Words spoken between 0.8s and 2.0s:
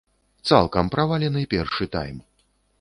правалены першы